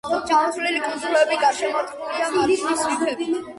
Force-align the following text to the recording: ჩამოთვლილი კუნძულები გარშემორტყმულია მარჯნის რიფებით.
ჩამოთვლილი 0.29 0.79
კუნძულები 0.85 1.37
გარშემორტყმულია 1.45 2.33
მარჯნის 2.39 2.85
რიფებით. 2.91 3.41